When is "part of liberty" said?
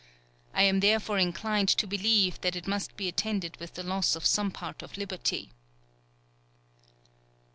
4.49-5.51